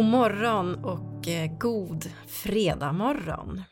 [0.00, 3.62] God morgon och god god fredagmorgon.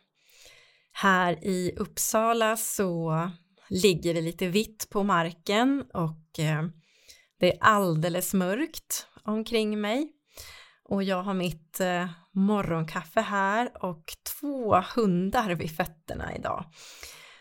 [0.92, 3.30] Här i Uppsala så
[3.70, 6.64] ligger det lite vitt på marken och eh,
[7.40, 10.12] det är alldeles mörkt omkring mig.
[10.84, 14.04] Och jag har mitt eh, morgonkaffe här och
[14.40, 16.64] två hundar vid fötterna idag.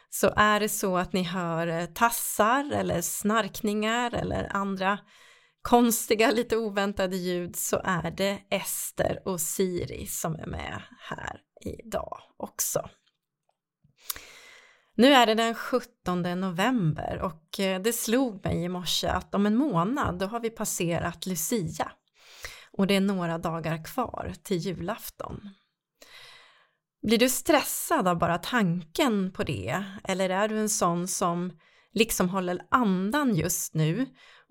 [0.09, 4.99] Så är det så att ni hör tassar eller snarkningar eller andra
[5.61, 12.21] konstiga, lite oväntade ljud så är det Ester och Siri som är med här idag
[12.37, 12.89] också.
[14.95, 19.45] Nu är det den 17 november och eh, det slog mig i morse att om
[19.45, 21.91] en månad då har vi passerat Lucia
[22.71, 25.49] och det är några dagar kvar till julafton.
[27.01, 31.59] Blir du stressad av bara tanken på det eller är du en sån som
[31.93, 34.05] liksom håller andan just nu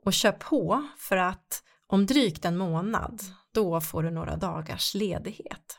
[0.06, 5.78] och kör på för att om drygt en månad, då får du några dagars ledighet.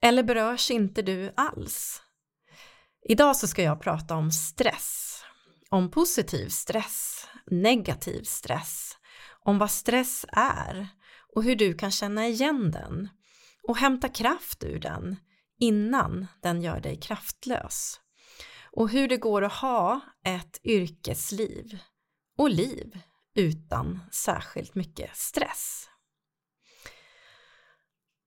[0.00, 2.02] Eller berörs inte du alls?
[3.08, 5.22] Idag så ska jag prata om stress,
[5.70, 8.96] om positiv stress, negativ stress,
[9.44, 10.88] om vad stress är
[11.34, 13.08] och hur du kan känna igen den
[13.62, 15.16] och hämta kraft ur den
[15.58, 18.00] innan den gör dig kraftlös.
[18.72, 21.78] Och hur det går att ha ett yrkesliv
[22.36, 22.98] och liv
[23.34, 25.88] utan särskilt mycket stress.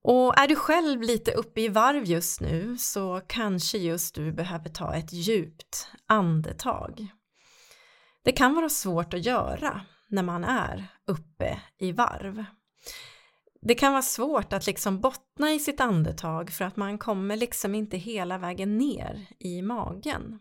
[0.03, 4.69] Och är du själv lite uppe i varv just nu så kanske just du behöver
[4.69, 7.07] ta ett djupt andetag.
[8.23, 12.45] Det kan vara svårt att göra när man är uppe i varv.
[13.61, 17.75] Det kan vara svårt att liksom bottna i sitt andetag för att man kommer liksom
[17.75, 20.39] inte hela vägen ner i magen.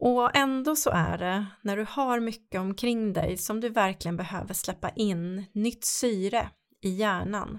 [0.00, 4.54] Och ändå så är det när du har mycket omkring dig som du verkligen behöver
[4.54, 6.50] släppa in nytt syre
[6.82, 7.58] i hjärnan,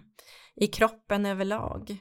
[0.56, 1.98] i kroppen överlag,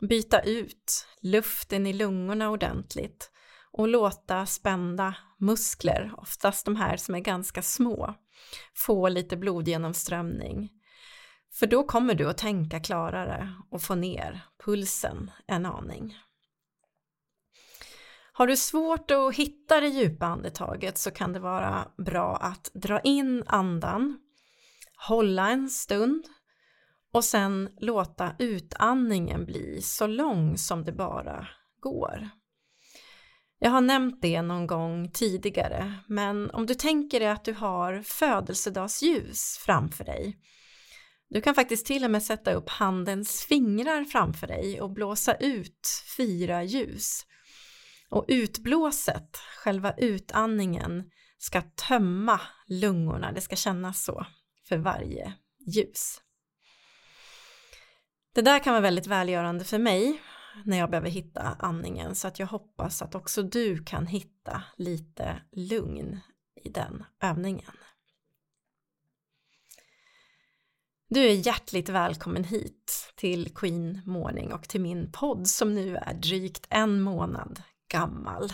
[0.00, 3.30] byta ut luften i lungorna ordentligt
[3.72, 8.14] och låta spända muskler, oftast de här som är ganska små,
[8.74, 10.70] få lite blodgenomströmning.
[11.52, 16.16] För då kommer du att tänka klarare och få ner pulsen en aning.
[18.36, 23.00] Har du svårt att hitta det djupa andetaget så kan det vara bra att dra
[23.00, 24.18] in andan,
[25.08, 26.24] hålla en stund
[27.12, 31.48] och sen låta utandningen bli så lång som det bara
[31.80, 32.28] går.
[33.58, 38.02] Jag har nämnt det någon gång tidigare, men om du tänker dig att du har
[38.02, 40.38] födelsedagsljus framför dig.
[41.28, 45.88] Du kan faktiskt till och med sätta upp handens fingrar framför dig och blåsa ut
[46.16, 47.26] fyra ljus
[48.08, 54.26] och utblåset, själva utandningen, ska tömma lungorna, det ska kännas så
[54.68, 55.32] för varje
[55.66, 56.20] ljus.
[58.34, 60.22] Det där kan vara väldigt välgörande för mig
[60.64, 65.42] när jag behöver hitta andningen så att jag hoppas att också du kan hitta lite
[65.52, 66.20] lugn
[66.64, 67.72] i den övningen.
[71.08, 76.14] Du är hjärtligt välkommen hit till Queen Morning och till min podd som nu är
[76.14, 78.52] drygt en månad gammal.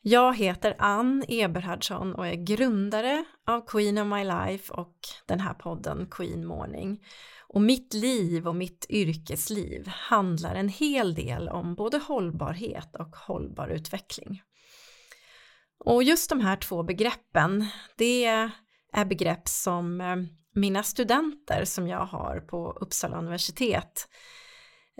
[0.00, 5.54] Jag heter Ann Eberhardsson och är grundare av Queen of My Life och den här
[5.54, 7.04] podden Queen Morning.
[7.48, 13.68] Och mitt liv och mitt yrkesliv handlar en hel del om både hållbarhet och hållbar
[13.68, 14.42] utveckling.
[15.84, 17.66] Och just de här två begreppen,
[17.96, 18.24] det
[18.92, 20.16] är begrepp som eh,
[20.54, 24.08] mina studenter som jag har på Uppsala universitet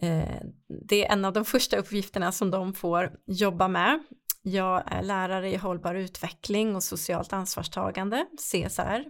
[0.02, 0.40] Eh,
[0.88, 4.02] det är en av de första uppgifterna som de får jobba med.
[4.42, 9.04] Jag är lärare i hållbar utveckling och socialt ansvarstagande, CSR,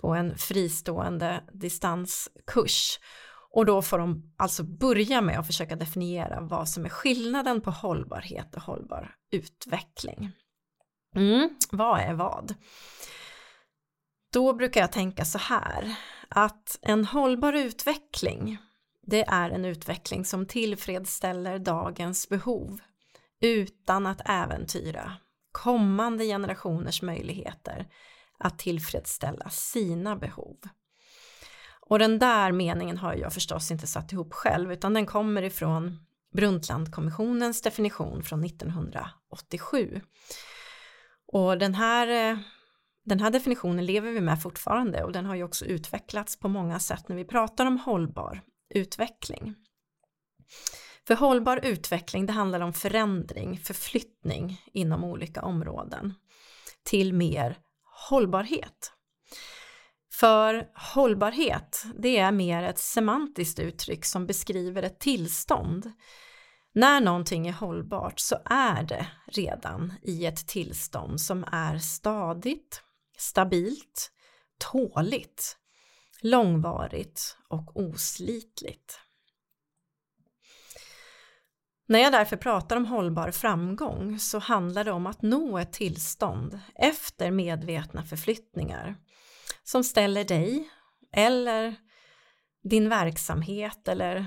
[0.00, 2.98] på en fristående distanskurs.
[3.52, 7.70] Och då får de alltså börja med att försöka definiera vad som är skillnaden på
[7.70, 10.32] hållbarhet och hållbar utveckling.
[11.16, 12.54] Mm, vad är vad?
[14.32, 15.94] Då brukar jag tänka så här,
[16.28, 18.58] att en hållbar utveckling
[19.10, 22.80] det är en utveckling som tillfredsställer dagens behov
[23.40, 25.12] utan att äventyra
[25.52, 27.88] kommande generationers möjligheter
[28.38, 30.56] att tillfredsställa sina behov.
[31.80, 35.98] Och den där meningen har jag förstås inte satt ihop själv utan den kommer ifrån
[36.32, 40.00] Brundtlandkommissionens definition från 1987.
[41.32, 42.38] Och den här, eh,
[43.04, 46.78] den här definitionen lever vi med fortfarande och den har ju också utvecklats på många
[46.78, 49.54] sätt när vi pratar om hållbar utveckling.
[51.06, 56.14] För hållbar utveckling det handlar om förändring, förflyttning inom olika områden
[56.82, 57.58] till mer
[58.08, 58.92] hållbarhet.
[60.12, 65.92] För hållbarhet, det är mer ett semantiskt uttryck som beskriver ett tillstånd.
[66.72, 72.82] När någonting är hållbart så är det redan i ett tillstånd som är stadigt,
[73.18, 74.12] stabilt,
[74.58, 75.56] tåligt,
[76.22, 79.00] långvarigt och oslitligt.
[81.86, 86.60] När jag därför pratar om hållbar framgång så handlar det om att nå ett tillstånd
[86.74, 88.96] efter medvetna förflyttningar
[89.62, 90.70] som ställer dig
[91.12, 91.76] eller
[92.62, 94.26] din verksamhet eller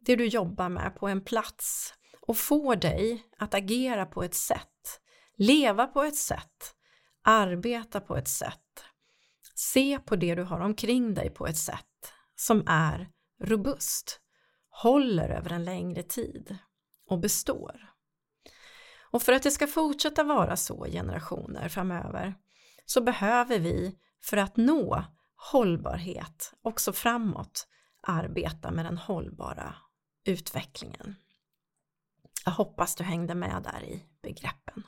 [0.00, 5.00] det du jobbar med på en plats och får dig att agera på ett sätt,
[5.36, 6.74] leva på ett sätt,
[7.22, 8.61] arbeta på ett sätt,
[9.62, 13.10] se på det du har omkring dig på ett sätt som är
[13.42, 14.20] robust,
[14.68, 16.58] håller över en längre tid
[17.06, 17.92] och består.
[19.10, 22.34] Och för att det ska fortsätta vara så generationer framöver
[22.86, 25.04] så behöver vi för att nå
[25.52, 27.66] hållbarhet också framåt
[28.02, 29.74] arbeta med den hållbara
[30.24, 31.14] utvecklingen.
[32.44, 34.86] Jag hoppas du hängde med där i begreppen.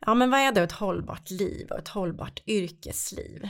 [0.00, 3.48] Ja, men vad är då ett hållbart liv och ett hållbart yrkesliv?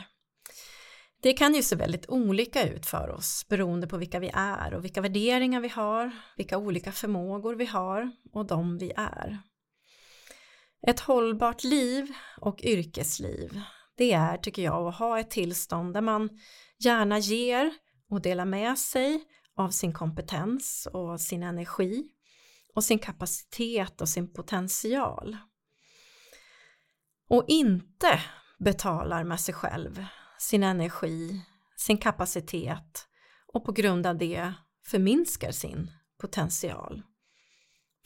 [1.23, 4.85] Det kan ju se väldigt olika ut för oss beroende på vilka vi är och
[4.85, 9.39] vilka värderingar vi har, vilka olika förmågor vi har och de vi är.
[10.87, 13.61] Ett hållbart liv och yrkesliv,
[13.97, 16.31] det är tycker jag att ha ett tillstånd där man
[16.79, 17.75] gärna ger
[18.11, 19.25] och delar med sig
[19.57, 22.11] av sin kompetens och sin energi
[22.75, 25.37] och sin kapacitet och sin potential.
[27.29, 28.21] Och inte
[28.59, 30.07] betalar med sig själv
[30.39, 31.41] sin energi,
[31.77, 33.09] sin kapacitet
[33.53, 34.53] och på grund av det
[34.87, 35.91] förminskar sin
[36.21, 37.03] potential.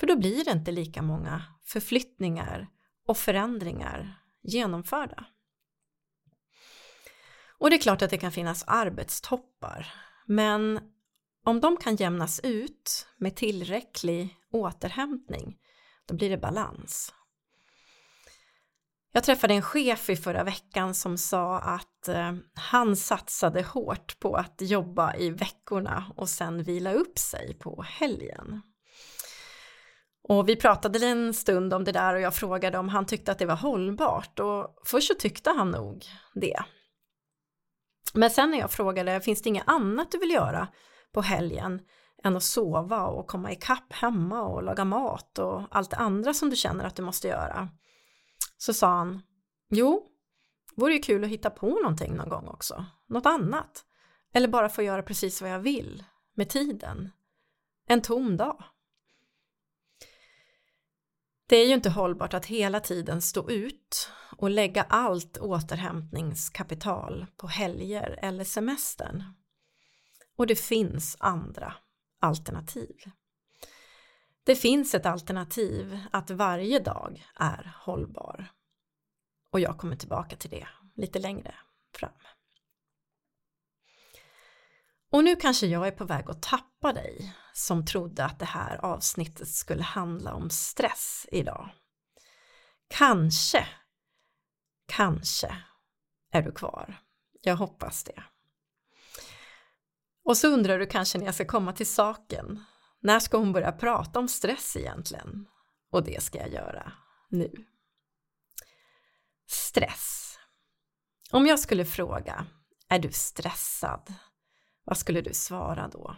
[0.00, 2.68] För då blir det inte lika många förflyttningar
[3.06, 5.24] och förändringar genomförda.
[7.58, 9.94] Och det är klart att det kan finnas arbetstoppar,
[10.26, 10.80] men
[11.44, 15.58] om de kan jämnas ut med tillräcklig återhämtning,
[16.06, 17.14] då blir det balans.
[19.12, 24.34] Jag träffade en chef i förra veckan som sa att eh, han satsade hårt på
[24.34, 28.62] att jobba i veckorna och sen vila upp sig på helgen.
[30.28, 33.38] Och vi pratade en stund om det där och jag frågade om han tyckte att
[33.38, 36.04] det var hållbart och först så tyckte han nog
[36.34, 36.62] det.
[38.14, 40.68] Men sen när jag frågade, finns det inget annat du vill göra
[41.12, 41.80] på helgen
[42.24, 46.50] än att sova och komma ikapp hemma och laga mat och allt det andra som
[46.50, 47.68] du känner att du måste göra?
[48.62, 49.22] Så sa han,
[49.68, 50.10] jo,
[50.74, 53.84] vore ju kul att hitta på någonting någon gång också, något annat.
[54.32, 56.04] Eller bara få göra precis vad jag vill
[56.34, 57.10] med tiden.
[57.86, 58.64] En tom dag.
[61.46, 67.46] Det är ju inte hållbart att hela tiden stå ut och lägga allt återhämtningskapital på
[67.46, 69.24] helger eller semestern.
[70.36, 71.74] Och det finns andra
[72.20, 72.96] alternativ.
[74.44, 78.52] Det finns ett alternativ att varje dag är hållbar.
[79.52, 81.54] Och jag kommer tillbaka till det lite längre
[81.94, 82.12] fram.
[85.12, 88.76] Och nu kanske jag är på väg att tappa dig som trodde att det här
[88.84, 91.70] avsnittet skulle handla om stress idag.
[92.88, 93.68] Kanske,
[94.86, 95.56] kanske
[96.30, 97.00] är du kvar.
[97.40, 98.22] Jag hoppas det.
[100.24, 102.64] Och så undrar du kanske när jag ska komma till saken.
[103.02, 105.46] När ska hon börja prata om stress egentligen?
[105.90, 106.92] Och det ska jag göra
[107.28, 107.52] nu.
[109.46, 110.38] Stress.
[111.30, 112.46] Om jag skulle fråga,
[112.88, 114.14] är du stressad?
[114.84, 116.16] Vad skulle du svara då?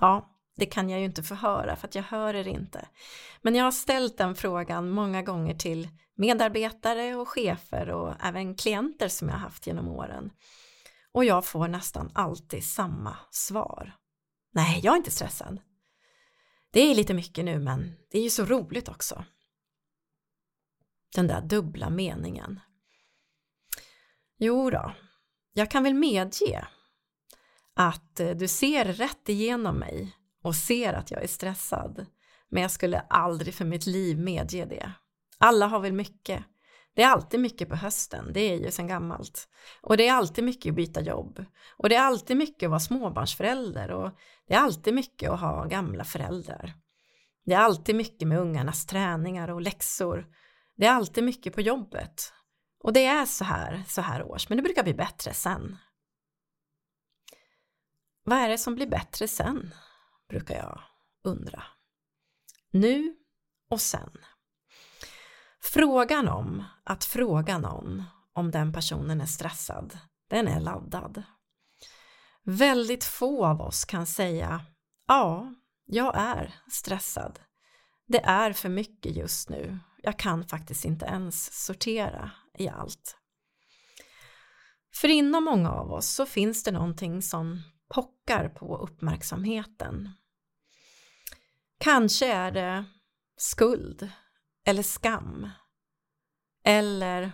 [0.00, 2.88] Ja, det kan jag ju inte få höra för att jag hör er inte.
[3.42, 9.08] Men jag har ställt den frågan många gånger till medarbetare och chefer och även klienter
[9.08, 10.30] som jag haft genom åren.
[11.12, 13.92] Och jag får nästan alltid samma svar.
[14.56, 15.60] Nej, jag är inte stressad.
[16.70, 19.24] Det är lite mycket nu men det är ju så roligt också.
[21.14, 22.60] Den där dubbla meningen.
[24.38, 24.92] Jo då,
[25.52, 26.68] jag kan väl medge
[27.74, 32.06] att eh, du ser rätt igenom mig och ser att jag är stressad.
[32.48, 34.92] Men jag skulle aldrig för mitt liv medge det.
[35.38, 36.44] Alla har väl mycket.
[36.96, 39.48] Det är alltid mycket på hösten, det är ju sedan gammalt.
[39.82, 41.44] Och det är alltid mycket att byta jobb.
[41.76, 44.10] Och det är alltid mycket att vara småbarnsförälder och
[44.46, 46.74] det är alltid mycket att ha gamla föräldrar.
[47.44, 50.26] Det är alltid mycket med ungarnas träningar och läxor.
[50.76, 52.32] Det är alltid mycket på jobbet.
[52.82, 55.76] Och det är så här, så här års, men det brukar bli bättre sen.
[58.24, 59.74] Vad är det som blir bättre sen?
[60.28, 60.80] Brukar jag
[61.24, 61.62] undra.
[62.70, 63.16] Nu
[63.70, 64.10] och sen.
[65.72, 71.22] Frågan om att fråga någon om den personen är stressad, den är laddad.
[72.42, 74.64] Väldigt få av oss kan säga
[75.06, 75.54] ja,
[75.86, 77.40] jag är stressad.
[78.06, 79.78] Det är för mycket just nu.
[80.02, 83.16] Jag kan faktiskt inte ens sortera i allt.
[84.94, 90.10] För inom många av oss så finns det någonting som pockar på uppmärksamheten.
[91.78, 92.84] Kanske är det
[93.36, 94.10] skuld
[94.66, 95.50] eller skam
[96.64, 97.32] eller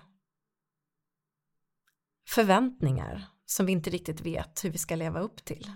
[2.29, 5.73] förväntningar som vi inte riktigt vet hur vi ska leva upp till.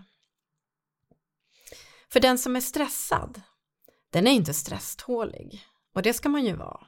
[2.09, 3.43] För den som är stressad,
[4.11, 6.87] den är inte stresstålig och det ska man ju vara.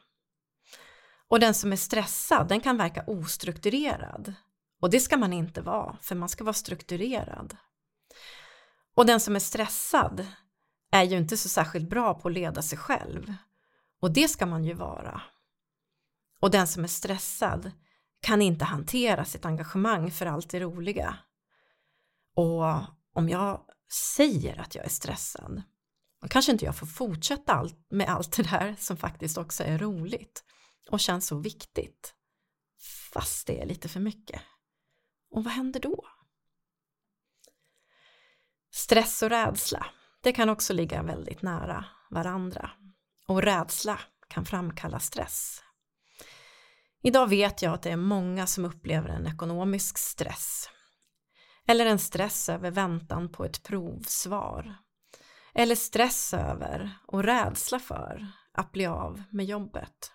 [1.29, 4.35] Och den som är stressad, den kan verka ostrukturerad
[4.81, 7.57] och det ska man inte vara, för man ska vara strukturerad.
[8.95, 10.27] Och den som är stressad
[10.91, 13.35] är ju inte så särskilt bra på att leda sig själv
[14.01, 15.23] och det ska man ju vara.
[16.41, 17.71] Och den som är stressad
[18.21, 21.19] kan inte hantera sitt engagemang för allt det roliga.
[22.35, 22.65] Och
[23.15, 23.65] om jag
[24.17, 25.63] säger att jag är stressad,
[26.21, 29.79] då kanske inte jag får fortsätta allt, med allt det där som faktiskt också är
[29.79, 30.45] roligt
[30.91, 32.15] och känns så viktigt.
[33.13, 34.43] Fast det är lite för mycket.
[35.31, 36.07] Och vad händer då?
[38.71, 39.87] Stress och rädsla,
[40.21, 42.71] det kan också ligga väldigt nära varandra.
[43.29, 45.63] Och rädsla kan framkalla stress.
[47.03, 50.71] Idag vet jag att det är många som upplever en ekonomisk stress.
[51.67, 54.75] Eller en stress över väntan på ett provsvar.
[55.55, 60.13] Eller stress över och rädsla för att bli av med jobbet.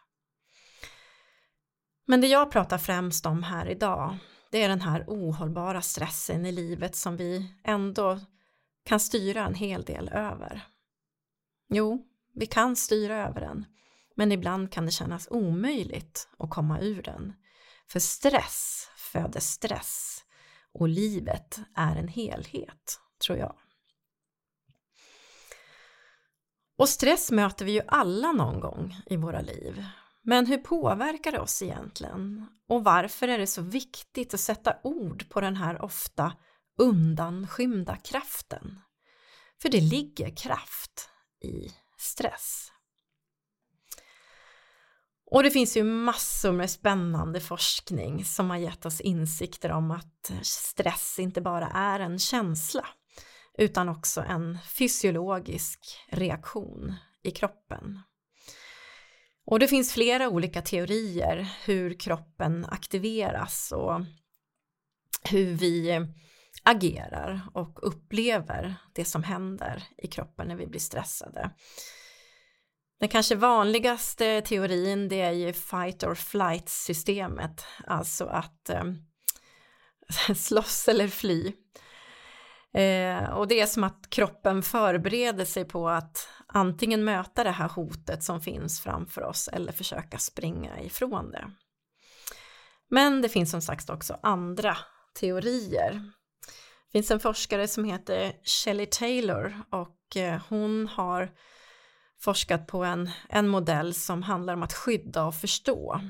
[2.05, 4.17] Men det jag pratar främst om här idag,
[4.51, 8.19] det är den här ohållbara stressen i livet som vi ändå
[8.85, 10.67] kan styra en hel del över.
[11.69, 13.65] Jo, vi kan styra över den,
[14.15, 17.33] men ibland kan det kännas omöjligt att komma ur den.
[17.87, 20.23] För stress föder stress
[20.73, 23.55] och livet är en helhet, tror jag.
[26.77, 29.85] Och stress möter vi ju alla någon gång i våra liv.
[30.21, 32.47] Men hur påverkar det oss egentligen?
[32.67, 36.33] Och varför är det så viktigt att sätta ord på den här ofta
[36.77, 38.79] undanskymda kraften?
[39.61, 41.09] För det ligger kraft
[41.43, 41.69] i
[42.03, 42.69] stress.
[45.25, 50.31] Och det finns ju massor med spännande forskning som har gett oss insikter om att
[50.41, 52.87] stress inte bara är en känsla
[53.57, 55.79] utan också en fysiologisk
[56.09, 56.93] reaktion
[57.23, 57.99] i kroppen.
[59.45, 64.01] Och det finns flera olika teorier hur kroppen aktiveras och
[65.29, 66.07] hur vi
[66.63, 71.51] agerar och upplever det som händer i kroppen när vi blir stressade.
[72.99, 78.83] Den kanske vanligaste teorin det är ju fight or flight systemet, alltså att eh,
[80.35, 81.53] slåss eller fly.
[82.73, 87.69] Eh, och det är som att kroppen förbereder sig på att antingen möta det här
[87.69, 91.51] hotet som finns framför oss eller försöka springa ifrån det.
[92.89, 94.77] Men det finns som sagt också andra
[95.19, 96.11] teorier.
[96.93, 101.31] Det finns en forskare som heter Shelley Taylor och eh, hon har
[102.21, 106.01] forskat på en, en modell som handlar om att skydda och förstå.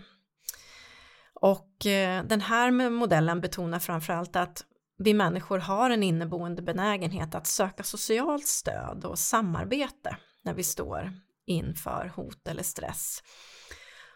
[1.34, 4.66] Och eh, den här modellen betonar framförallt att
[4.98, 11.14] vi människor har en inneboende benägenhet att söka socialt stöd och samarbete när vi står
[11.46, 13.24] inför hot eller stress.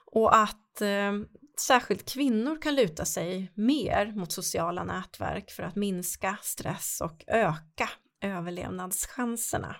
[0.05, 1.11] Och att eh,
[1.59, 7.89] särskilt kvinnor kan luta sig mer mot sociala nätverk för att minska stress och öka
[8.21, 9.75] överlevnadschanserna.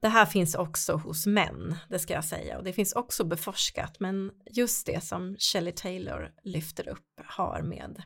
[0.00, 4.00] Det här finns också hos män, det ska jag säga, och det finns också beforskat,
[4.00, 8.02] men just det som Shelley Taylor lyfter upp har med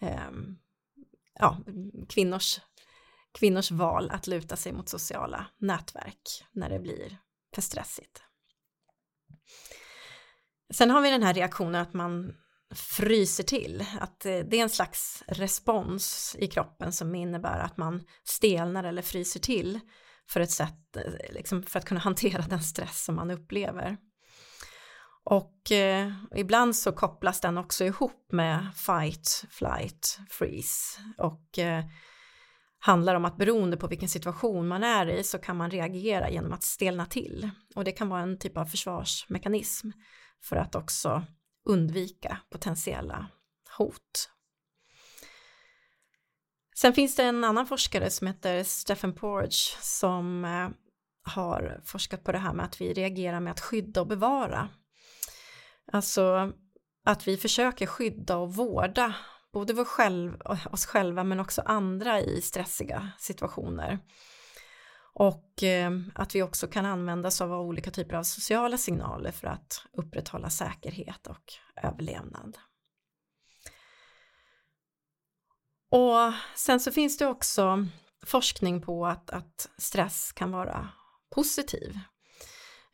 [0.00, 0.30] eh,
[1.34, 1.58] ja,
[2.08, 2.60] kvinnors,
[3.38, 7.18] kvinnors val att luta sig mot sociala nätverk när det blir
[7.54, 8.22] för stressigt.
[10.70, 12.34] Sen har vi den här reaktionen att man
[12.74, 18.02] fryser till, att eh, det är en slags respons i kroppen som innebär att man
[18.24, 19.80] stelnar eller fryser till
[20.28, 23.96] för ett sätt, eh, liksom för att kunna hantera den stress som man upplever.
[25.24, 31.00] Och eh, ibland så kopplas den också ihop med fight, flight, freeze.
[31.18, 31.84] Och eh,
[32.78, 36.52] handlar om att beroende på vilken situation man är i så kan man reagera genom
[36.52, 37.50] att stelna till.
[37.74, 39.90] Och det kan vara en typ av försvarsmekanism
[40.42, 41.24] för att också
[41.64, 43.26] undvika potentiella
[43.78, 44.30] hot.
[46.76, 50.68] Sen finns det en annan forskare som heter Stephen Porge som eh,
[51.22, 54.68] har forskat på det här med att vi reagerar med att skydda och bevara.
[55.92, 56.52] Alltså
[57.04, 59.14] att vi försöker skydda och vårda
[59.52, 63.98] både vår själv, oss själva men också andra i stressiga situationer.
[65.12, 69.46] Och eh, att vi också kan använda oss av olika typer av sociala signaler för
[69.46, 71.52] att upprätthålla säkerhet och
[71.82, 72.58] överlevnad.
[75.90, 77.86] Och sen så finns det också
[78.26, 80.88] forskning på att, att stress kan vara
[81.34, 81.98] positiv.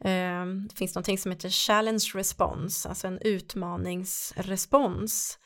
[0.04, 5.38] Eh, det finns någonting som heter challenge response, alltså en utmaningsrespons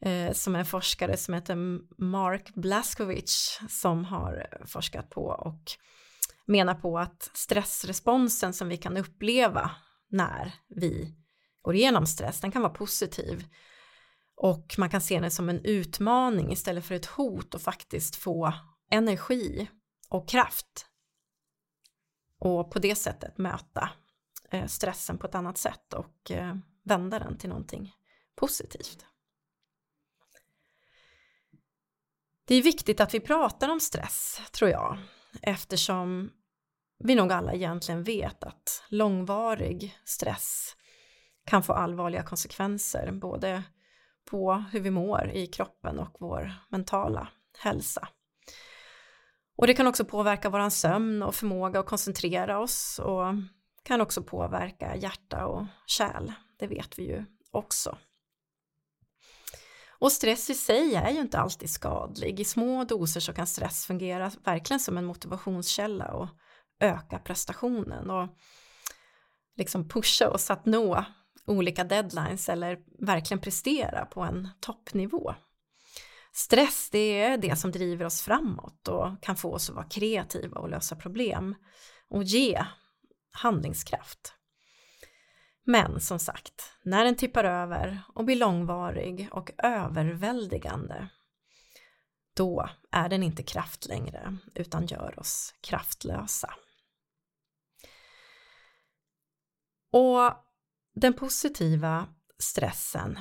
[0.00, 1.56] eh, som en forskare som heter
[2.02, 5.72] Mark Blaskovic som har forskat på och
[6.46, 9.70] menar på att stressresponsen som vi kan uppleva
[10.08, 11.14] när vi
[11.62, 13.44] går igenom stress, den kan vara positiv
[14.36, 18.52] och man kan se den som en utmaning istället för ett hot och faktiskt få
[18.90, 19.70] energi
[20.08, 20.86] och kraft
[22.38, 23.90] och på det sättet möta
[24.50, 27.92] eh, stressen på ett annat sätt och eh, vända den till någonting
[28.36, 29.06] positivt.
[32.46, 34.98] Det är viktigt att vi pratar om stress, tror jag,
[35.42, 36.30] eftersom
[36.98, 40.76] vi nog alla egentligen vet att långvarig stress
[41.46, 43.62] kan få allvarliga konsekvenser både
[44.30, 48.08] på hur vi mår i kroppen och vår mentala hälsa.
[49.56, 53.24] Och det kan också påverka våran sömn och förmåga att koncentrera oss och
[53.82, 57.98] kan också påverka hjärta och kärl, det vet vi ju också.
[60.04, 62.40] Och stress i sig är ju inte alltid skadlig.
[62.40, 66.28] I små doser så kan stress fungera verkligen som en motivationskälla och
[66.80, 68.28] öka prestationen och
[69.56, 71.04] liksom pusha oss att nå
[71.46, 75.34] olika deadlines eller verkligen prestera på en toppnivå.
[76.32, 80.60] Stress det är det som driver oss framåt och kan få oss att vara kreativa
[80.60, 81.54] och lösa problem
[82.08, 82.64] och ge
[83.32, 84.33] handlingskraft.
[85.64, 91.08] Men som sagt, när den tippar över och blir långvarig och överväldigande,
[92.34, 96.54] då är den inte kraft längre utan gör oss kraftlösa.
[99.90, 100.32] Och
[100.94, 102.06] den positiva
[102.38, 103.20] stressen,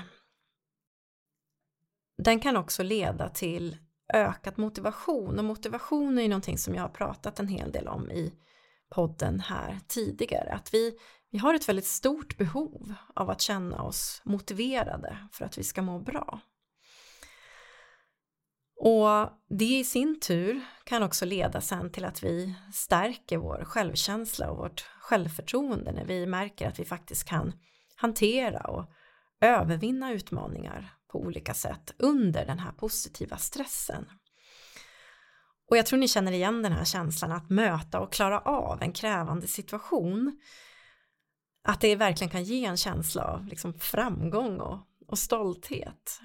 [2.17, 3.77] den kan också leda till
[4.13, 8.11] ökad motivation och motivation är ju någonting som jag har pratat en hel del om
[8.11, 8.33] i
[8.89, 10.97] podden här tidigare, att vi
[11.33, 15.81] vi har ett väldigt stort behov av att känna oss motiverade för att vi ska
[15.81, 16.39] må bra.
[18.79, 24.51] Och det i sin tur kan också leda sen till att vi stärker vår självkänsla
[24.51, 27.53] och vårt självförtroende när vi märker att vi faktiskt kan
[27.95, 28.91] hantera och
[29.41, 34.05] övervinna utmaningar på olika sätt under den här positiva stressen.
[35.69, 38.91] Och jag tror ni känner igen den här känslan att möta och klara av en
[38.91, 40.39] krävande situation
[41.63, 46.19] att det verkligen kan ge en känsla av liksom framgång och, och stolthet.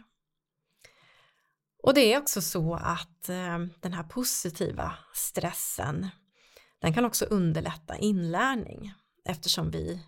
[1.83, 6.09] Och det är också så att eh, den här positiva stressen
[6.79, 10.07] den kan också underlätta inlärning eftersom vi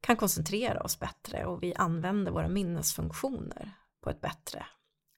[0.00, 4.66] kan koncentrera oss bättre och vi använder våra minnesfunktioner på ett bättre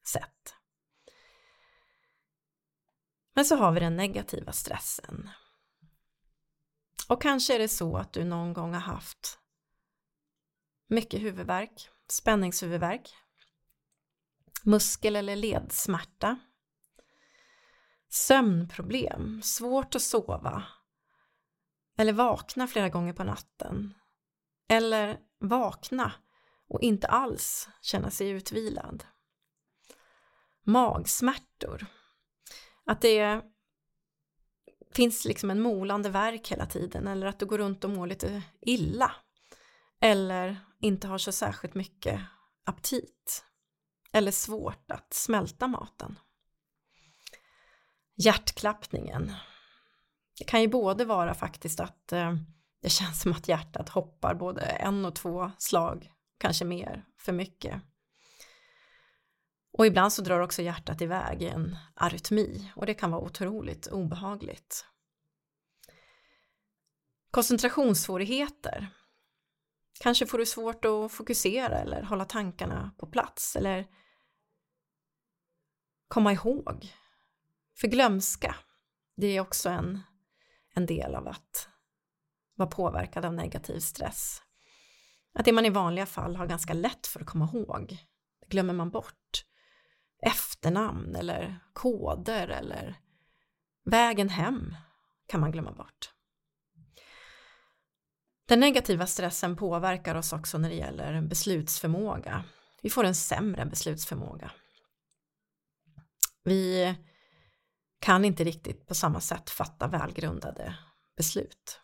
[0.06, 0.54] sätt.
[3.34, 5.30] Men så har vi den negativa stressen.
[7.11, 9.38] Och kanske är det så att du någon gång har haft
[10.88, 13.14] mycket huvudvärk, spänningshuvudvärk,
[14.64, 16.38] muskel eller ledsmärta,
[18.09, 20.64] sömnproblem, svårt att sova
[21.99, 23.94] eller vakna flera gånger på natten
[24.68, 26.12] eller vakna
[26.68, 29.05] och inte alls känna sig utvilad.
[30.62, 31.87] Magsmärtor,
[32.85, 33.42] att det
[34.94, 38.42] finns liksom en molande verk hela tiden eller att du går runt och mår lite
[38.61, 39.12] illa
[40.00, 42.20] eller inte har så särskilt mycket
[42.64, 43.44] aptit
[44.12, 46.18] eller svårt att smälta maten.
[48.16, 49.33] Hjärtklappningen.
[50.38, 52.35] Det kan ju både vara faktiskt att eh,
[52.83, 57.83] det känns som att hjärtat hoppar både en och två slag, kanske mer, för mycket.
[59.72, 63.87] Och ibland så drar också hjärtat iväg i en arytmi och det kan vara otroligt
[63.87, 64.87] obehagligt.
[67.30, 68.90] Koncentrationssvårigheter
[70.00, 73.87] Kanske får du svårt att fokusera eller hålla tankarna på plats eller
[76.09, 76.94] komma ihåg.
[77.80, 78.56] För glömska,
[79.16, 80.00] det är också en,
[80.74, 81.68] en del av att
[82.54, 84.42] vara påverkad av negativ stress.
[85.35, 87.98] Att det man i vanliga fall har ganska lätt för att komma ihåg,
[88.40, 89.44] det glömmer man bort.
[90.22, 92.96] Efternamn eller koder eller
[93.85, 94.76] vägen hem
[95.26, 96.11] kan man glömma bort.
[98.48, 102.44] Den negativa stressen påverkar oss också när det gäller beslutsförmåga.
[102.83, 104.50] Vi får en sämre beslutsförmåga.
[106.44, 106.94] Vi
[107.98, 110.78] kan inte riktigt på samma sätt fatta välgrundade
[111.16, 111.80] beslut.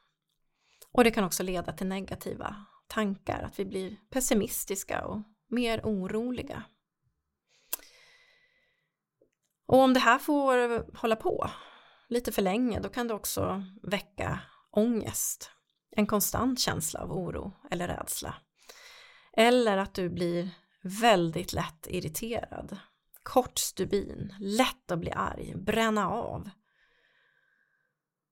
[0.92, 6.62] Och det kan också leda till negativa tankar, att vi blir pessimistiska och mer oroliga.
[9.66, 11.50] Och om det här får hålla på
[12.08, 15.50] lite för länge, då kan det också väcka ångest,
[15.90, 18.34] en konstant känsla av oro eller rädsla.
[19.32, 20.50] Eller att du blir
[20.82, 22.76] väldigt lätt irriterad,
[23.22, 26.50] kort stubin, lätt att bli arg, bränna av.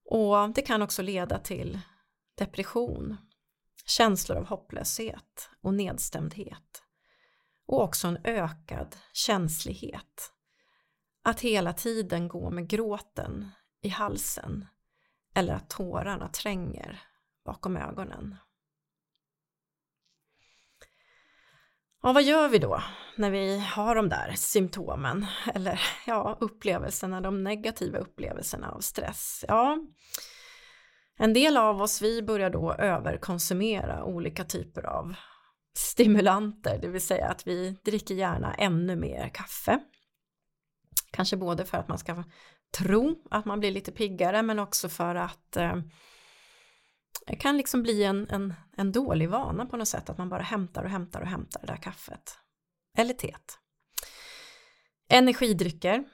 [0.04, 1.80] Och det kan också leda till
[2.34, 3.16] depression,
[3.86, 6.82] känslor av hopplöshet och nedstämdhet
[7.66, 10.33] och också en ökad känslighet.
[11.26, 13.50] Att hela tiden gå med gråten
[13.82, 14.66] i halsen
[15.34, 17.02] eller att tårarna tränger
[17.44, 18.36] bakom ögonen.
[22.02, 22.82] Ja, vad gör vi då
[23.16, 29.44] när vi har de där symptomen eller ja, upplevelserna, de negativa upplevelserna av stress?
[29.48, 29.78] Ja,
[31.16, 35.14] en del av oss, vi börjar då överkonsumera olika typer av
[35.76, 39.80] stimulanter, det vill säga att vi dricker gärna ännu mer kaffe.
[41.14, 42.24] Kanske både för att man ska
[42.78, 45.76] tro att man blir lite piggare men också för att eh,
[47.26, 50.42] det kan liksom bli en, en, en dålig vana på något sätt att man bara
[50.42, 52.38] hämtar och hämtar och hämtar det där kaffet.
[52.98, 53.58] Eller teet.
[55.08, 56.04] Energidrycker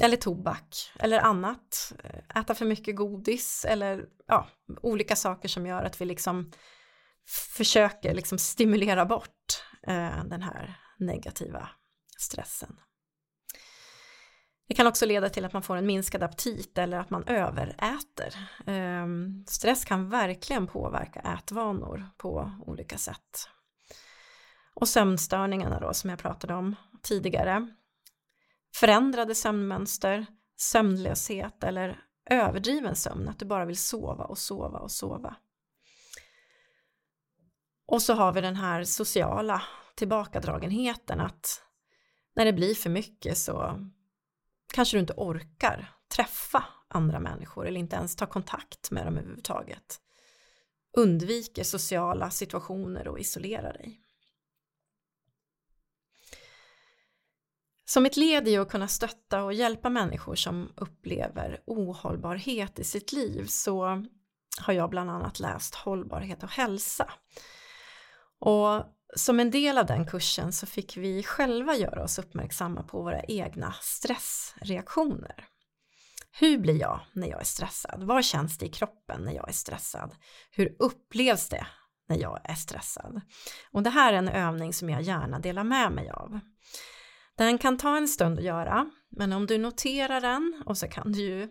[0.00, 1.92] eller tobak eller annat.
[2.34, 4.48] Äta för mycket godis eller ja,
[4.82, 6.52] olika saker som gör att vi liksom
[7.56, 11.68] försöker liksom stimulera bort eh, den här negativa
[12.18, 12.76] stressen.
[14.68, 18.50] Det kan också leda till att man får en minskad aptit eller att man överäter.
[18.66, 23.48] Ehm, stress kan verkligen påverka ätvanor på olika sätt.
[24.74, 27.68] Och sömnstörningarna då som jag pratade om tidigare
[28.74, 30.26] förändrade sömnmönster,
[30.56, 32.00] sömnlöshet eller
[32.30, 35.36] överdriven sömn, att du bara vill sova och sova och sova.
[37.86, 39.62] Och så har vi den här sociala
[39.94, 41.62] tillbakadragenheten att
[42.34, 43.86] när det blir för mycket så
[44.74, 50.00] kanske du inte orkar träffa andra människor eller inte ens ta kontakt med dem överhuvudtaget.
[50.96, 54.00] Undviker sociala situationer och isolerar dig.
[57.84, 63.12] Som ett led i att kunna stötta och hjälpa människor som upplever ohållbarhet i sitt
[63.12, 64.04] liv så
[64.60, 67.12] har jag bland annat läst Hållbarhet och hälsa.
[68.38, 68.84] Och
[69.16, 73.22] som en del av den kursen så fick vi själva göra oss uppmärksamma på våra
[73.22, 75.48] egna stressreaktioner.
[76.32, 78.02] Hur blir jag när jag är stressad?
[78.02, 80.14] Vad känns det i kroppen när jag är stressad?
[80.50, 81.66] Hur upplevs det
[82.08, 83.20] när jag är stressad?
[83.72, 86.40] Och det här är en övning som jag gärna delar med mig av.
[87.36, 91.12] Den kan ta en stund att göra, men om du noterar den och så kan
[91.12, 91.48] du ju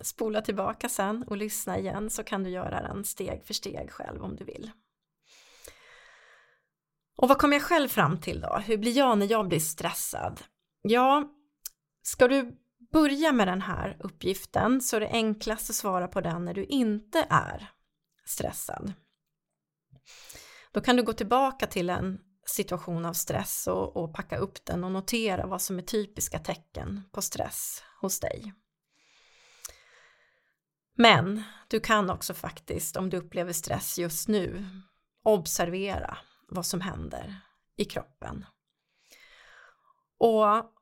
[0.00, 4.22] spola tillbaka sen och lyssna igen så kan du göra den steg för steg själv
[4.22, 4.70] om du vill.
[7.18, 8.56] Och vad kommer jag själv fram till då?
[8.56, 10.40] Hur blir jag när jag blir stressad?
[10.82, 11.32] Ja,
[12.02, 12.58] ska du
[12.92, 16.64] börja med den här uppgiften så är det enklast att svara på den när du
[16.64, 17.70] inte är
[18.24, 18.92] stressad.
[20.72, 24.84] Då kan du gå tillbaka till en situation av stress och, och packa upp den
[24.84, 28.52] och notera vad som är typiska tecken på stress hos dig.
[30.94, 34.66] Men du kan också faktiskt, om du upplever stress just nu,
[35.22, 37.40] observera vad som händer
[37.76, 38.44] i kroppen.
[40.18, 40.72] Och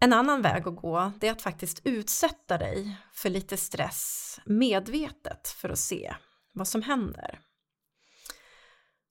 [0.00, 5.48] en annan väg att gå det är att faktiskt utsätta dig för lite stress medvetet
[5.48, 6.14] för att se
[6.52, 7.40] vad som händer.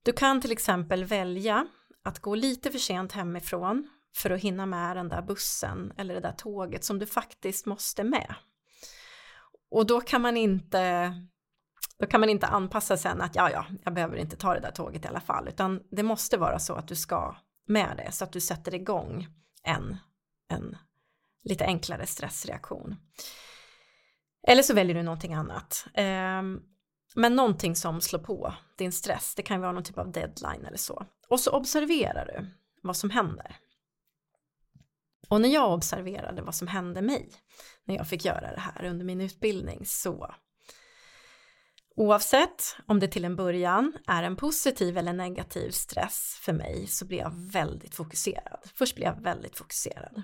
[0.03, 1.67] Du kan till exempel välja
[2.03, 6.19] att gå lite för sent hemifrån för att hinna med den där bussen eller det
[6.19, 8.35] där tåget som du faktiskt måste med.
[9.71, 11.13] Och då kan man inte
[11.99, 14.71] då kan man inte anpassa sen att ja, ja, jag behöver inte ta det där
[14.71, 17.35] tåget i alla fall, utan det måste vara så att du ska
[17.67, 19.27] med det så att du sätter igång
[19.63, 19.97] en,
[20.49, 20.77] en
[21.43, 22.95] lite enklare stressreaktion.
[24.47, 25.87] Eller så väljer du någonting annat.
[25.93, 26.61] Ehm,
[27.15, 30.77] men någonting som slår på din stress, det kan vara någon typ av deadline eller
[30.77, 31.05] så.
[31.29, 32.47] Och så observerar du
[32.81, 33.57] vad som händer.
[35.29, 37.29] Och när jag observerade vad som hände mig
[37.85, 40.35] när jag fick göra det här under min utbildning så
[41.97, 47.05] Oavsett om det till en början är en positiv eller negativ stress för mig så
[47.05, 48.59] blir jag väldigt fokuserad.
[48.73, 50.23] Först blir jag väldigt fokuserad.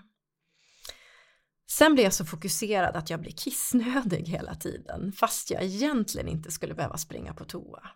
[1.71, 6.51] Sen blir jag så fokuserad att jag blir kissnödig hela tiden fast jag egentligen inte
[6.51, 7.89] skulle behöva springa på toa.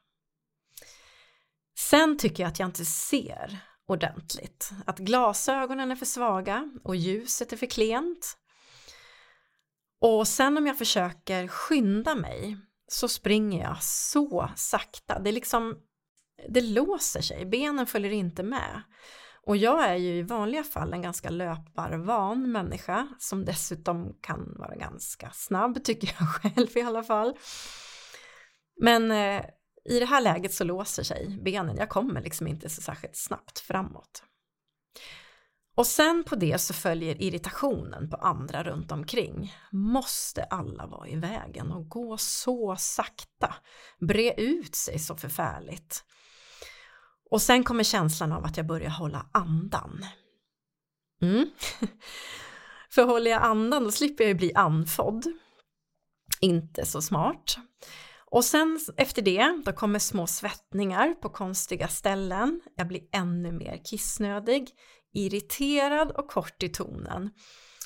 [1.78, 7.54] Sen tycker jag att jag inte ser ordentligt, att glasögonen är för svaga och ljuset
[7.54, 8.38] är för klent.
[10.02, 15.78] Och sen om jag försöker skynda mig så springer jag så sakta, det är liksom
[16.50, 18.82] det låser sig, benen följer inte med.
[19.46, 24.76] Och jag är ju i vanliga fall en ganska löparvan människa som dessutom kan vara
[24.76, 27.38] ganska snabb tycker jag själv i alla fall.
[28.82, 29.46] Men eh,
[29.90, 33.60] i det här läget så låser sig benen, jag kommer liksom inte så särskilt snabbt
[33.60, 34.24] framåt.
[35.76, 39.54] Och sen på det så följer irritationen på andra runt omkring.
[39.72, 43.56] Måste alla vara i vägen och gå så sakta?
[44.00, 46.04] Bre ut sig så förfärligt.
[47.32, 50.06] Och sen kommer känslan av att jag börjar hålla andan.
[51.22, 51.46] Mm.
[52.90, 55.26] För håller jag andan då slipper jag ju bli andfådd.
[56.42, 57.58] Inte så smart.
[58.32, 62.62] Och sen efter det, då kommer små svettningar på konstiga ställen.
[62.76, 64.70] Jag blir ännu mer kissnödig,
[65.16, 67.30] irriterad och kort i tonen.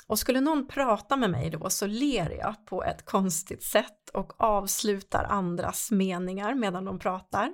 [0.06, 4.40] Och skulle någon prata med mig då så ler jag på ett konstigt sätt och
[4.40, 7.52] avslutar andras meningar medan de pratar.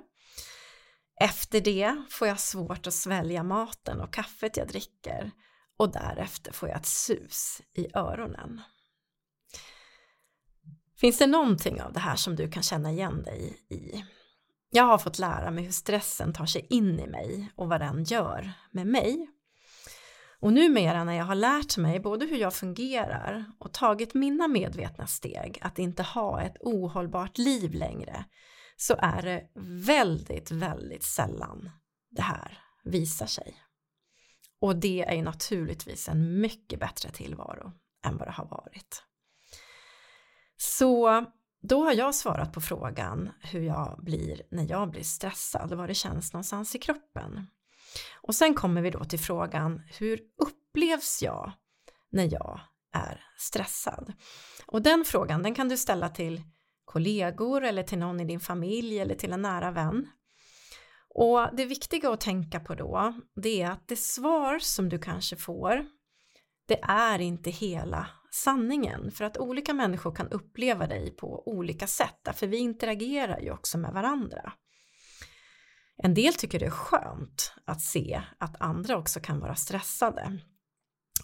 [1.21, 5.31] Efter det får jag svårt att svälja maten och kaffet jag dricker
[5.77, 8.61] och därefter får jag ett sus i öronen.
[10.99, 14.05] Finns det någonting av det här som du kan känna igen dig i?
[14.69, 18.03] Jag har fått lära mig hur stressen tar sig in i mig och vad den
[18.03, 19.27] gör med mig.
[20.39, 25.07] Och numera när jag har lärt mig både hur jag fungerar och tagit mina medvetna
[25.07, 28.25] steg att inte ha ett ohållbart liv längre
[28.75, 29.49] så är det
[29.85, 31.69] väldigt, väldigt sällan
[32.09, 33.55] det här visar sig.
[34.59, 37.71] Och det är ju naturligtvis en mycket bättre tillvaro
[38.05, 39.03] än vad det har varit.
[40.57, 41.25] Så
[41.61, 45.89] då har jag svarat på frågan hur jag blir när jag blir stressad och vad
[45.89, 47.47] det känns någonstans i kroppen.
[48.21, 51.51] Och sen kommer vi då till frågan hur upplevs jag
[52.11, 52.59] när jag
[52.93, 54.13] är stressad?
[54.65, 56.41] Och den frågan den kan du ställa till
[56.85, 60.07] kollegor eller till någon i din familj eller till en nära vän.
[61.09, 65.35] Och det viktiga att tänka på då, det är att det svar som du kanske
[65.35, 65.85] får,
[66.67, 72.27] det är inte hela sanningen för att olika människor kan uppleva dig på olika sätt,
[72.33, 74.53] för vi interagerar ju också med varandra.
[75.97, 80.39] En del tycker det är skönt att se att andra också kan vara stressade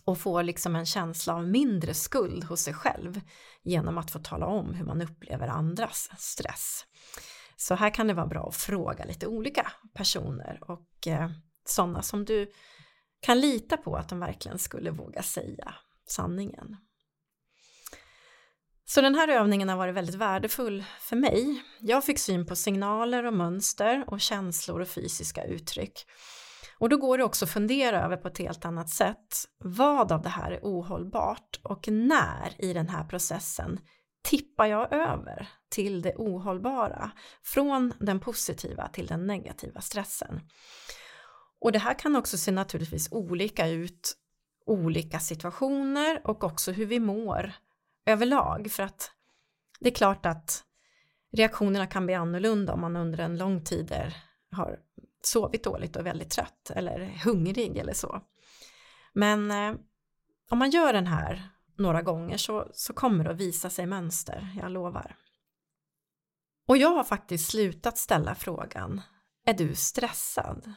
[0.05, 3.21] och får liksom en känsla av mindre skuld hos sig själv
[3.63, 6.85] genom att få tala om hur man upplever andras stress.
[7.55, 11.29] Så här kan det vara bra att fråga lite olika personer och eh,
[11.65, 12.51] sådana som du
[13.19, 15.75] kan lita på att de verkligen skulle våga säga
[16.07, 16.77] sanningen.
[18.85, 21.63] Så den här övningen har varit väldigt värdefull för mig.
[21.79, 26.05] Jag fick syn på signaler och mönster och känslor och fysiska uttryck
[26.83, 29.45] och då går det också att fundera över på ett helt annat sätt.
[29.57, 33.79] Vad av det här är ohållbart och när i den här processen
[34.23, 37.11] tippar jag över till det ohållbara
[37.43, 40.41] från den positiva till den negativa stressen.
[41.61, 44.17] Och det här kan också se naturligtvis olika ut
[44.65, 47.53] olika situationer och också hur vi mår
[48.05, 49.11] överlag för att
[49.79, 50.63] det är klart att
[51.31, 54.13] reaktionerna kan bli annorlunda om man under en lång tid
[54.51, 54.79] har
[55.21, 58.21] sovit dåligt och är väldigt trött eller hungrig eller så.
[59.13, 59.75] Men eh,
[60.49, 64.57] om man gör den här några gånger så, så kommer det att visa sig mönster,
[64.61, 65.15] jag lovar.
[66.67, 69.01] Och jag har faktiskt slutat ställa frågan,
[69.45, 70.73] är du stressad?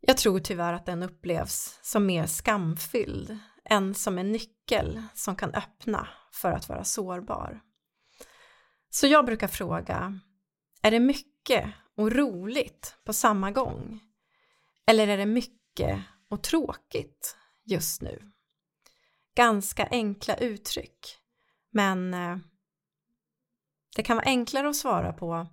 [0.00, 5.54] Jag tror tyvärr att den upplevs som mer skamfylld en som en nyckel som kan
[5.54, 7.60] öppna för att vara sårbar.
[8.90, 10.20] Så jag brukar fråga,
[10.82, 14.00] är det mycket och roligt på samma gång?
[14.86, 18.32] Eller är det mycket och tråkigt just nu?
[19.34, 21.18] Ganska enkla uttryck,
[21.70, 22.36] men eh,
[23.96, 25.46] det kan vara enklare att svara på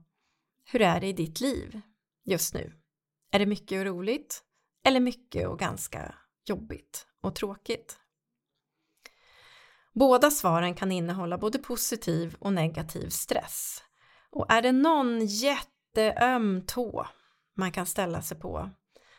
[0.66, 1.82] hur är det i ditt liv
[2.24, 2.74] just nu?
[3.32, 4.44] Är det mycket och roligt
[4.84, 8.00] eller mycket och ganska jobbigt och tråkigt?
[9.96, 13.84] Båda svaren kan innehålla både positiv och negativ stress.
[14.30, 17.08] Och är det någon jätteöm tå
[17.58, 18.70] man kan ställa sig på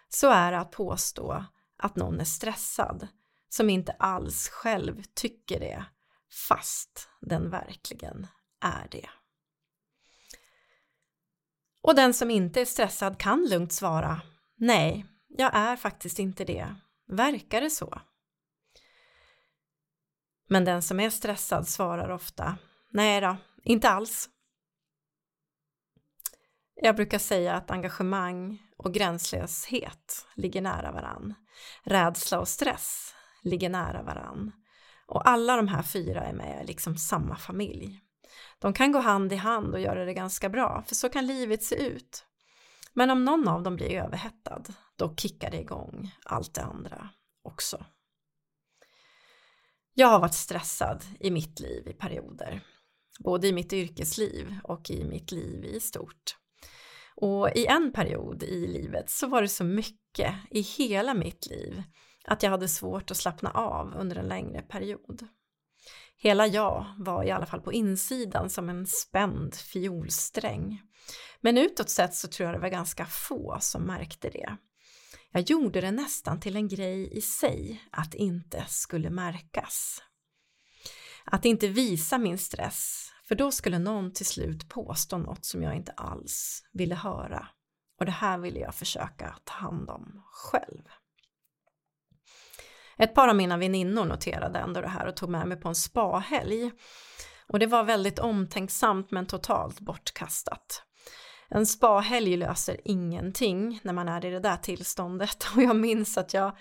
[0.09, 1.45] så är det att påstå
[1.79, 3.09] att någon är stressad
[3.49, 5.85] som inte alls själv tycker det
[6.49, 8.27] fast den verkligen
[8.61, 9.09] är det.
[11.83, 14.21] Och den som inte är stressad kan lugnt svara
[14.57, 16.75] Nej, jag är faktiskt inte det.
[17.09, 18.01] Verkar det så?
[20.47, 22.59] Men den som är stressad svarar ofta
[22.91, 24.29] Nej då, inte alls.
[26.75, 31.35] Jag brukar säga att engagemang och gränslöshet ligger nära varann.
[31.83, 34.53] Rädsla och stress ligger nära varann.
[35.07, 38.01] Och alla de här fyra är med i liksom samma familj.
[38.59, 41.63] De kan gå hand i hand och göra det ganska bra, för så kan livet
[41.63, 42.25] se ut.
[42.93, 44.63] Men om någon av dem blir överhettad,
[44.97, 47.09] då kickar det igång allt det andra
[47.43, 47.85] också.
[49.99, 52.61] Jag har varit stressad i mitt liv i perioder,
[53.25, 56.37] både i mitt yrkesliv och i mitt liv i stort.
[57.15, 61.83] Och i en period i livet så var det så mycket i hela mitt liv
[62.25, 65.29] att jag hade svårt att slappna av under en längre period.
[66.17, 70.83] Hela jag var i alla fall på insidan som en spänd fiolsträng.
[71.41, 74.57] Men utåt sett så tror jag det var ganska få som märkte det.
[75.37, 80.03] Jag gjorde det nästan till en grej i sig att inte skulle märkas.
[81.25, 85.75] Att inte visa min stress, för då skulle någon till slut påstå något som jag
[85.75, 87.49] inte alls ville höra.
[87.99, 90.83] Och det här ville jag försöka ta hand om själv.
[92.99, 95.75] Ett par av mina väninnor noterade ändå det här och tog med mig på en
[95.75, 96.71] spahelg.
[97.49, 100.83] Och det var väldigt omtänksamt men totalt bortkastat.
[101.49, 106.35] En spahelg löser ingenting när man är i det där tillståndet och jag minns att
[106.35, 106.57] jag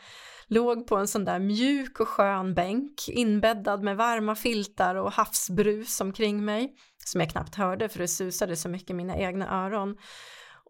[0.47, 6.01] låg på en sån där mjuk och skön bänk inbäddad med varma filtar och havsbrus
[6.01, 9.97] omkring mig som jag knappt hörde för det susade så mycket i mina egna öron.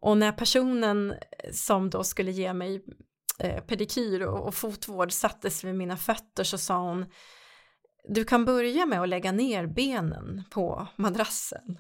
[0.02, 1.14] Och när personen
[1.52, 2.86] som då skulle ge mig
[3.40, 7.06] eh, pedikyr och, och fotvård sattes vid mina fötter så sa hon
[8.08, 11.80] du kan börja med att lägga ner benen på madrassen.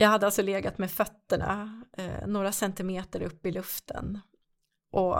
[0.00, 4.20] Jag hade alltså legat med fötterna eh, några centimeter upp i luften
[4.90, 5.16] och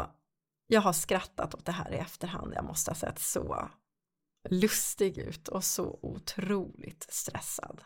[0.66, 2.52] jag har skrattat åt det här i efterhand.
[2.54, 3.70] Jag måste ha sett så
[4.50, 7.82] lustig ut och så otroligt stressad.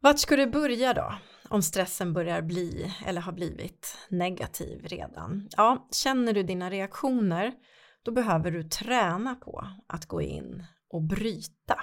[0.00, 1.14] Vart ska du börja då?
[1.48, 5.48] Om stressen börjar bli eller har blivit negativ redan.
[5.56, 7.54] Ja, känner du dina reaktioner
[8.02, 11.80] då behöver du träna på att gå in och bryta.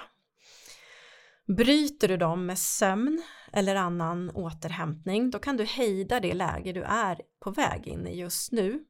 [1.56, 6.82] Bryter du dem med sömn eller annan återhämtning då kan du hejda det läge du
[6.82, 8.84] är på väg in i just nu.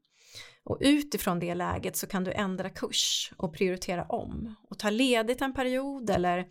[0.64, 5.42] Och utifrån det läget så kan du ändra kurs och prioritera om och ta ledigt
[5.42, 6.46] en period eller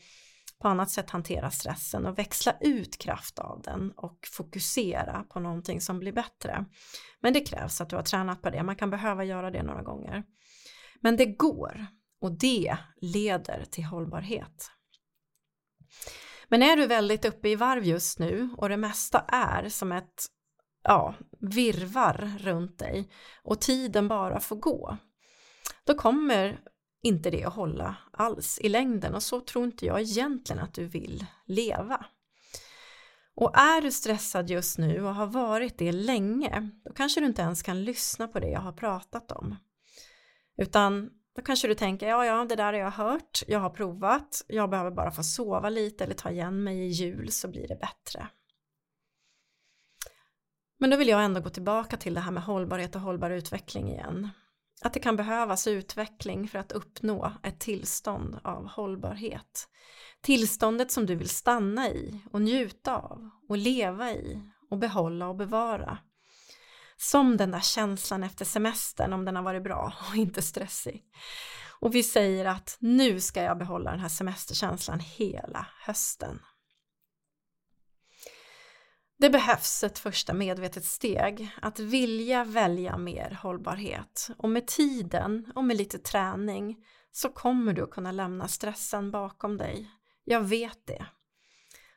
[0.59, 5.81] på annat sätt hantera stressen och växla ut kraft av den och fokusera på någonting
[5.81, 6.65] som blir bättre.
[7.21, 9.81] Men det krävs att du har tränat på det, man kan behöva göra det några
[9.81, 10.23] gånger.
[11.01, 11.87] Men det går
[12.21, 14.71] och det leder till hållbarhet.
[16.47, 20.25] Men är du väldigt uppe i varv just nu och det mesta är som ett
[20.83, 23.09] ja, virvar runt dig
[23.43, 24.97] och tiden bara får gå,
[25.83, 26.59] då kommer
[27.01, 30.85] inte det att hålla alls i längden och så tror inte jag egentligen att du
[30.85, 32.05] vill leva.
[33.35, 37.41] Och är du stressad just nu och har varit det länge, då kanske du inte
[37.41, 39.55] ens kan lyssna på det jag har pratat om.
[40.57, 44.43] Utan då kanske du tänker, ja ja, det där har jag hört, jag har provat,
[44.47, 47.75] jag behöver bara få sova lite eller ta igen mig i jul så blir det
[47.75, 48.27] bättre.
[50.79, 53.89] Men då vill jag ändå gå tillbaka till det här med hållbarhet och hållbar utveckling
[53.89, 54.29] igen.
[54.81, 59.69] Att det kan behövas utveckling för att uppnå ett tillstånd av hållbarhet.
[60.21, 65.35] Tillståndet som du vill stanna i och njuta av och leva i och behålla och
[65.35, 65.97] bevara.
[66.97, 71.03] Som den där känslan efter semestern om den har varit bra och inte stressig.
[71.79, 76.39] Och vi säger att nu ska jag behålla den här semesterkänslan hela hösten.
[79.19, 84.29] Det behövs ett första medvetet steg, att vilja välja mer hållbarhet.
[84.37, 89.57] Och med tiden och med lite träning så kommer du att kunna lämna stressen bakom
[89.57, 89.91] dig.
[90.23, 91.05] Jag vet det.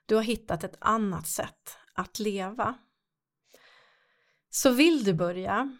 [0.06, 2.78] Du har hittat ett annat sätt att leva.
[4.50, 5.76] Så vill du börja,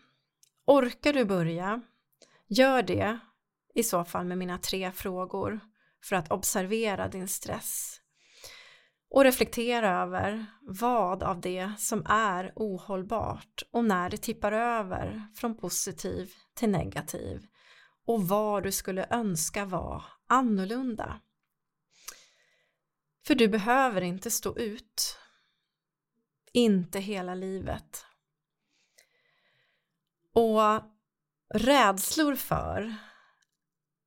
[0.67, 1.83] orkar du börja,
[2.47, 3.19] gör det
[3.75, 5.61] i så fall med mina tre frågor
[6.05, 8.01] för att observera din stress
[9.11, 15.57] och reflektera över vad av det som är ohållbart och när det tippar över från
[15.57, 17.47] positiv till negativ
[18.07, 21.21] och vad du skulle önska var annorlunda.
[23.27, 25.17] För du behöver inte stå ut.
[26.53, 28.07] Inte hela livet.
[30.33, 30.61] Och
[31.55, 32.95] rädslor för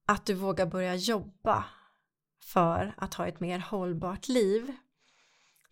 [0.07, 1.65] att du vågar börja jobba
[2.43, 4.75] för att ha ett mer hållbart liv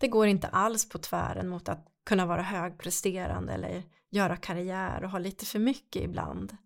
[0.02, 5.10] det går inte alls på tvären mot att kunna vara högpresterande eller göra karriär och
[5.10, 6.58] ha lite för mycket ibland.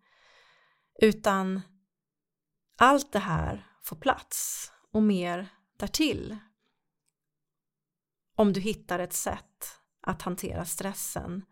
[1.01, 1.61] utan
[2.77, 6.37] allt det här får plats och mer därtill.
[8.35, 11.45] Om du hittar ett sätt att hantera stressen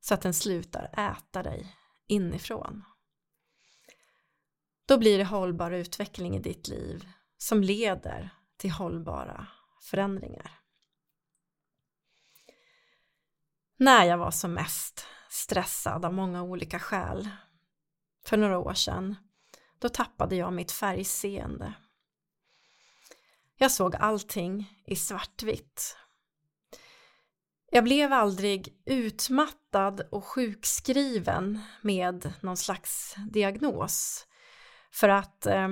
[0.00, 1.76] så att den slutar äta dig
[2.06, 2.84] inifrån.
[4.86, 9.46] Då blir det hållbar utveckling i ditt liv som leder till hållbara
[9.82, 10.60] förändringar.
[13.76, 17.28] När jag var som mest stressad av många olika skäl
[18.24, 19.16] för några år sedan,
[19.78, 21.74] då tappade jag mitt färgseende.
[23.56, 25.96] Jag såg allting i svartvitt.
[27.72, 34.26] Jag blev aldrig utmattad och sjukskriven med någon slags diagnos.
[34.92, 35.68] För att eh,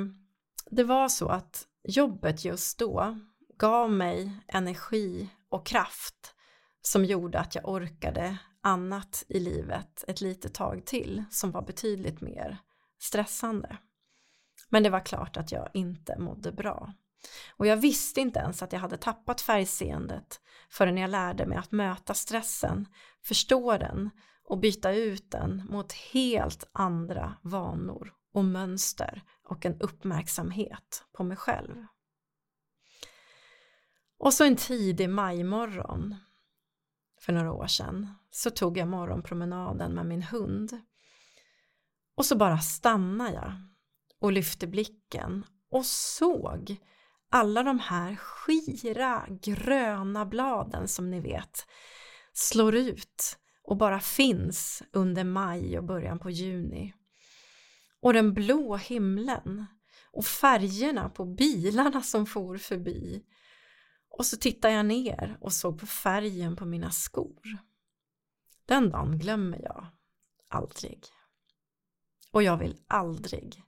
[0.70, 3.18] det var så att jobbet just då
[3.58, 6.34] gav mig energi och kraft
[6.82, 12.20] som gjorde att jag orkade annat i livet ett litet tag till som var betydligt
[12.20, 12.58] mer
[12.98, 13.76] stressande.
[14.68, 16.92] Men det var klart att jag inte mådde bra.
[17.56, 21.72] Och jag visste inte ens att jag hade tappat färgseendet förrän jag lärde mig att
[21.72, 22.88] möta stressen,
[23.22, 24.10] förstå den
[24.44, 31.36] och byta ut den mot helt andra vanor och mönster och en uppmärksamhet på mig
[31.36, 31.86] själv.
[34.18, 36.14] Och så en tidig majmorgon
[37.20, 40.80] för några år sedan så tog jag morgonpromenaden med min hund.
[42.14, 43.52] Och så bara stannade jag
[44.20, 46.76] och lyfte blicken och såg
[47.30, 51.66] alla de här skira gröna bladen som ni vet
[52.32, 56.94] slår ut och bara finns under maj och början på juni.
[58.00, 59.66] Och den blå himlen
[60.12, 63.24] och färgerna på bilarna som for förbi
[64.10, 67.58] och så tittade jag ner och såg på färgen på mina skor.
[68.66, 69.86] Den dagen glömmer jag
[70.48, 71.04] aldrig.
[72.32, 73.62] Och jag vill aldrig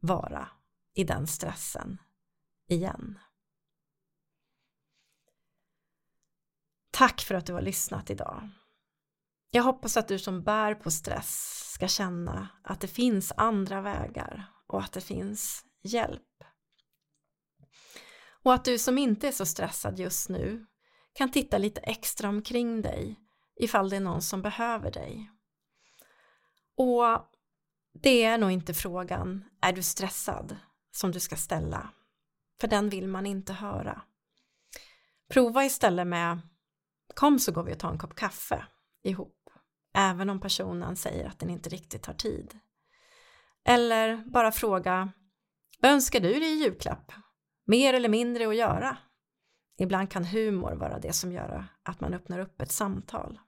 [0.00, 0.48] vara
[0.94, 1.98] i den stressen
[2.68, 3.18] igen.
[6.90, 8.48] Tack för att du har lyssnat idag.
[9.50, 14.52] Jag hoppas att du som bär på stress ska känna att det finns andra vägar
[14.66, 16.22] och att det finns hjälp.
[18.42, 20.66] Och att du som inte är så stressad just nu
[21.12, 23.20] kan titta lite extra omkring dig
[23.56, 25.30] ifall det är någon som behöver dig.
[26.76, 27.04] Och
[28.02, 30.56] det är nog inte frågan är du stressad
[30.90, 31.90] som du ska ställa.
[32.60, 34.02] För den vill man inte höra.
[35.28, 36.40] Prova istället med
[37.14, 38.66] kom så går vi och tar en kopp kaffe
[39.02, 39.50] ihop.
[39.94, 42.58] Även om personen säger att den inte riktigt har tid.
[43.64, 45.12] Eller bara fråga
[45.80, 47.12] vad önskar du dig i julklapp?
[47.68, 48.98] mer eller mindre att göra.
[49.78, 53.40] Ibland kan humor vara det som gör att man öppnar upp ett samtal.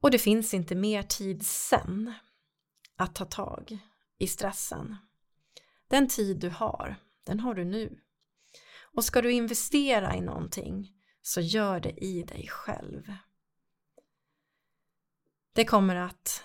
[0.00, 2.14] Och det finns inte mer tid sen
[2.96, 3.78] att ta tag
[4.18, 4.96] i stressen.
[5.92, 8.00] Den tid du har, den har du nu.
[8.80, 13.14] Och ska du investera i någonting så gör det i dig själv.
[15.52, 16.44] Det kommer att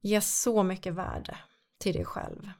[0.00, 1.38] ge så mycket värde
[1.78, 2.50] till dig själv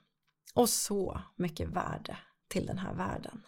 [0.54, 3.46] och så mycket värde till den här världen.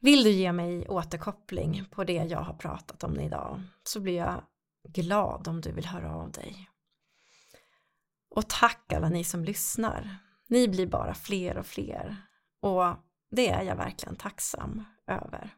[0.00, 4.44] Vill du ge mig återkoppling på det jag har pratat om idag så blir jag
[4.88, 6.70] glad om du vill höra av dig.
[8.36, 10.16] Och tack alla ni som lyssnar.
[10.48, 12.16] Ni blir bara fler och fler
[12.60, 12.84] och
[13.30, 15.54] det är jag verkligen tacksam över.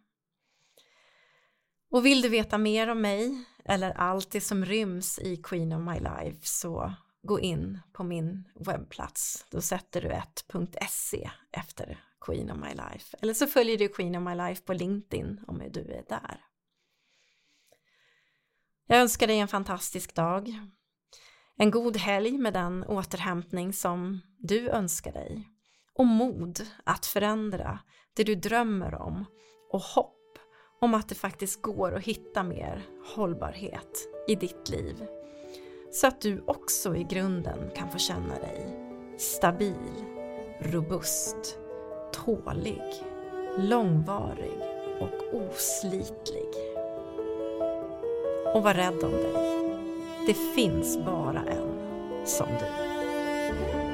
[1.91, 5.95] Och vill du veta mer om mig eller allt det som ryms i Queen of
[5.95, 9.47] My Life så gå in på min webbplats.
[9.51, 10.45] Då sätter du ett
[10.91, 13.17] .se efter Queen of My Life.
[13.23, 16.45] Eller så följer du Queen of My Life på LinkedIn om du är där.
[18.87, 20.69] Jag önskar dig en fantastisk dag.
[21.61, 25.49] En god helg med den återhämtning som du önskar dig.
[25.95, 27.79] Och mod att förändra
[28.17, 29.25] det du drömmer om.
[29.73, 30.15] Och hopp
[30.81, 35.07] om att det faktiskt går att hitta mer hållbarhet i ditt liv
[35.93, 38.79] så att du också i grunden kan få känna dig
[39.19, 40.05] stabil,
[40.61, 41.59] robust,
[42.13, 42.83] tålig,
[43.59, 44.59] långvarig
[45.01, 46.49] och oslitlig.
[48.55, 49.68] Och var rädd om dig.
[50.29, 51.79] Det finns bara en
[52.25, 53.88] som du.